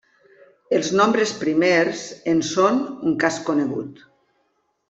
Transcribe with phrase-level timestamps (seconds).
[0.77, 2.01] Els nombres primers
[2.35, 4.07] en són un cas conegut.